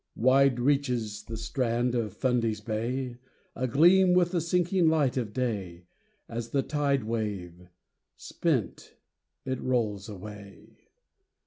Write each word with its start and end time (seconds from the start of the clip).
Wide 0.15 0.59
reaches 0.59 1.25
the 1.25 1.37
strand 1.37 1.93
of 1.93 2.13
Fundy's 2.17 2.59
bay, 2.59 3.19
A 3.55 3.67
gleam 3.67 4.15
with 4.15 4.31
the 4.31 4.41
sinking 4.41 4.87
light 4.89 5.15
of 5.15 5.31
day, 5.31 5.85
As 6.27 6.49
the 6.49 6.63
tide 6.63 7.03
wave— 7.03 7.69
spent— 8.31 8.95
it 9.45 9.61
rolls 9.61 10.09
away. 10.09 10.87